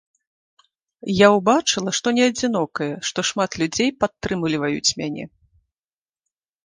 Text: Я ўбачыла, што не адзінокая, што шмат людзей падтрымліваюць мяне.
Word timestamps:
Я 1.15 1.27
ўбачыла, 1.37 1.93
што 1.99 2.07
не 2.19 2.23
адзінокая, 2.29 2.89
што 3.09 3.19
шмат 3.33 3.51
людзей 3.63 3.89
падтрымліваюць 4.05 4.85
мяне. 5.03 5.25